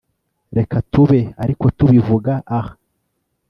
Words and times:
reka 0.57 0.75
tube 0.91 1.19
ariko 1.43 1.65
tubivuga 1.77 2.33
aha 2.57 2.73